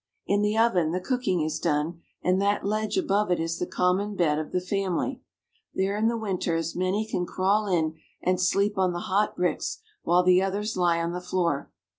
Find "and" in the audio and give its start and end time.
2.23-2.41, 8.19-8.41